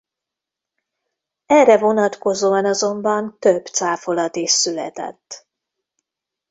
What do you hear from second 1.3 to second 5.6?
Erre vonatkozóan azonban több cáfolat is született.